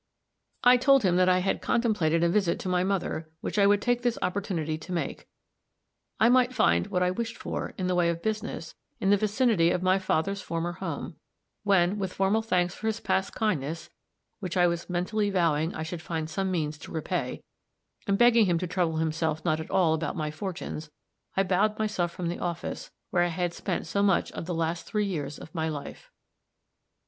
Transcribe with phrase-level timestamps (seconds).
[0.63, 3.83] I told him that I had contemplated a visit to my mother, which I would
[3.83, 5.27] take this opportunity to make.
[6.19, 9.69] I might find what I wished for, in the way of business, in the vicinity
[9.69, 11.17] of my father's former home;
[11.61, 13.91] when, with formal thanks for his past kindness
[14.39, 17.43] (which I was mentally vowing I would find some means to repay),
[18.07, 20.89] and begging him to trouble himself not at all about my fortunes,
[21.37, 24.87] I bowed myself from the office where I had spent so much of the last
[24.87, 26.09] three years of my life.